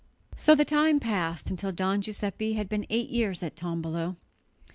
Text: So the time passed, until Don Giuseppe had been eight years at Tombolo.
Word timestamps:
So 0.35 0.55
the 0.55 0.65
time 0.65 0.99
passed, 0.99 1.51
until 1.51 1.71
Don 1.71 2.01
Giuseppe 2.01 2.53
had 2.53 2.67
been 2.67 2.87
eight 2.89 3.09
years 3.11 3.43
at 3.43 3.55
Tombolo. 3.55 4.15